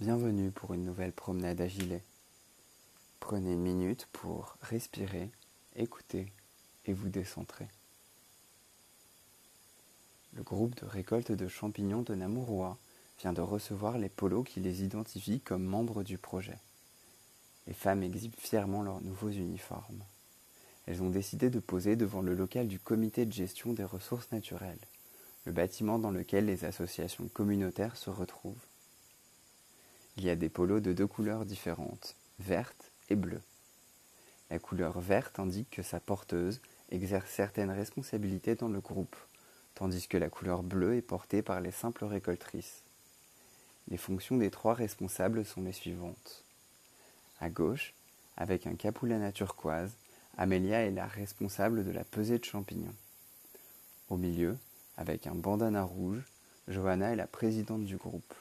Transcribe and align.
Bienvenue 0.00 0.50
pour 0.50 0.74
une 0.74 0.84
nouvelle 0.84 1.12
promenade 1.12 1.60
à 1.60 1.68
gilet. 1.68 2.02
Prenez 3.20 3.52
une 3.52 3.62
minute 3.62 4.08
pour 4.10 4.56
respirer, 4.60 5.30
écouter 5.76 6.32
et 6.84 6.92
vous 6.92 7.08
décentrer. 7.08 7.68
Le 10.32 10.42
groupe 10.42 10.74
de 10.80 10.84
récolte 10.84 11.30
de 11.30 11.46
champignons 11.46 12.02
de 12.02 12.16
Namourois 12.16 12.76
vient 13.20 13.32
de 13.32 13.40
recevoir 13.40 13.96
les 13.96 14.08
polos 14.08 14.42
qui 14.42 14.58
les 14.58 14.82
identifient 14.82 15.40
comme 15.40 15.62
membres 15.62 16.02
du 16.02 16.18
projet. 16.18 16.58
Les 17.68 17.72
femmes 17.72 18.02
exhibent 18.02 18.34
fièrement 18.36 18.82
leurs 18.82 19.00
nouveaux 19.00 19.30
uniformes. 19.30 20.02
Elles 20.86 21.04
ont 21.04 21.10
décidé 21.10 21.50
de 21.50 21.60
poser 21.60 21.94
devant 21.94 22.20
le 22.20 22.34
local 22.34 22.66
du 22.66 22.80
comité 22.80 23.26
de 23.26 23.32
gestion 23.32 23.72
des 23.72 23.84
ressources 23.84 24.32
naturelles, 24.32 24.86
le 25.44 25.52
bâtiment 25.52 26.00
dans 26.00 26.10
lequel 26.10 26.46
les 26.46 26.64
associations 26.64 27.28
communautaires 27.28 27.96
se 27.96 28.10
retrouvent. 28.10 28.66
Il 30.16 30.24
y 30.24 30.30
a 30.30 30.36
des 30.36 30.48
polos 30.48 30.80
de 30.80 30.92
deux 30.92 31.08
couleurs 31.08 31.44
différentes, 31.44 32.14
verte 32.38 32.92
et 33.10 33.16
bleue. 33.16 33.42
La 34.50 34.60
couleur 34.60 35.00
verte 35.00 35.40
indique 35.40 35.70
que 35.70 35.82
sa 35.82 35.98
porteuse 35.98 36.60
exerce 36.90 37.28
certaines 37.30 37.72
responsabilités 37.72 38.54
dans 38.54 38.68
le 38.68 38.80
groupe, 38.80 39.16
tandis 39.74 40.06
que 40.06 40.16
la 40.16 40.30
couleur 40.30 40.62
bleue 40.62 40.94
est 40.96 41.02
portée 41.02 41.42
par 41.42 41.60
les 41.60 41.72
simples 41.72 42.04
récoltrices. 42.04 42.82
Les 43.88 43.96
fonctions 43.96 44.36
des 44.36 44.50
trois 44.50 44.74
responsables 44.74 45.44
sont 45.44 45.62
les 45.62 45.72
suivantes. 45.72 46.44
À 47.40 47.50
gauche, 47.50 47.92
avec 48.36 48.68
un 48.68 48.76
capoulana 48.76 49.32
turquoise, 49.32 49.96
Amélia 50.36 50.82
est 50.82 50.92
la 50.92 51.06
responsable 51.06 51.84
de 51.84 51.90
la 51.90 52.04
pesée 52.04 52.38
de 52.38 52.44
champignons. 52.44 52.94
Au 54.08 54.16
milieu, 54.16 54.56
avec 54.96 55.26
un 55.26 55.34
bandana 55.34 55.82
rouge, 55.82 56.22
Johanna 56.68 57.12
est 57.12 57.16
la 57.16 57.26
présidente 57.26 57.84
du 57.84 57.96
groupe. 57.96 58.34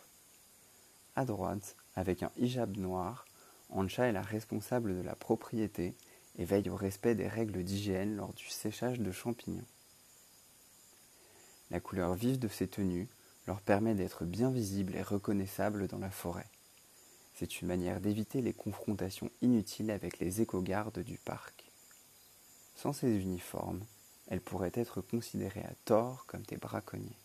À 1.16 1.26
droite, 1.26 1.76
avec 1.96 2.24
un 2.24 2.32
hijab 2.38 2.76
noir, 2.77 3.26
Ancha 3.70 4.07
est 4.07 4.12
la 4.12 4.24
responsable 4.24 4.96
de 4.96 5.01
la 5.01 5.15
propriété 5.15 5.96
et 6.38 6.46
veille 6.46 6.70
au 6.70 6.76
respect 6.76 7.13
des 7.13 7.27
règles 7.27 7.63
d'hygiène 7.63 8.15
lors 8.15 8.34
du 8.34 8.48
séchage 8.48 8.99
de 8.99 9.12
champignons. 9.12 9.65
La 11.70 11.79
couleur 11.79 12.15
vive 12.15 12.40
de 12.40 12.48
ces 12.48 12.68
tenues 12.68 13.07
leur 13.46 13.62
permet 13.62 13.93
d'être 13.93 14.26
bien 14.26 14.49
visibles 14.49 14.96
et 14.96 15.04
reconnaissables 15.04 15.88
dans 15.88 15.99
la 15.99 16.10
forêt. 16.10 16.49
C'est 17.35 17.62
une 17.62 17.68
manière 17.68 17.99
d'éviter 17.99 18.41
les 18.41 18.54
confrontations 18.54 19.29
inutiles 19.41 19.91
avec 19.91 20.20
les 20.20 20.41
éco-gardes 20.41 20.99
du 20.99 21.18
parc. 21.18 21.71
Sans 22.76 22.93
ces 22.93 23.18
uniformes, 23.18 23.85
elles 24.27 24.41
pourraient 24.41 24.71
être 24.73 25.01
considérées 25.01 25.63
à 25.63 25.76
tort 25.85 26.26
comme 26.26 26.43
des 26.43 26.57
braconniers. 26.57 27.18